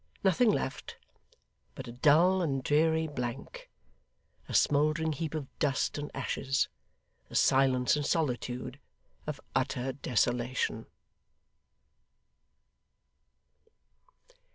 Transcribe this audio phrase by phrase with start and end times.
[0.23, 0.97] Nothing left
[1.75, 3.69] but a dull and dreary blank
[4.49, 6.69] a smouldering heap of dust and ashes
[7.29, 8.79] the silence and solitude
[9.27, 10.87] of utter desolation.